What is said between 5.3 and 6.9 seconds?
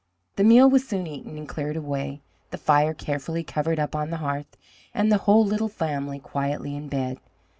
little family quietly in